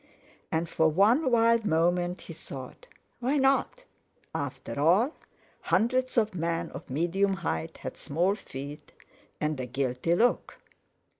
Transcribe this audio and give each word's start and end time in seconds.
And 0.51 0.67
for 0.67 0.87
one 0.87 1.29
wild 1.29 1.63
moment 1.63 2.21
he 2.21 2.33
thought: 2.33 2.87
"Why 3.19 3.37
not?" 3.37 3.85
After 4.33 4.79
all, 4.79 5.13
hundreds 5.61 6.17
of 6.17 6.33
men 6.33 6.71
of 6.71 6.89
medium 6.89 7.33
height 7.35 7.77
had 7.77 7.97
small 7.97 8.33
feet 8.33 8.93
and 9.39 9.59
a 9.59 9.67
guilty 9.67 10.15
look! 10.15 10.57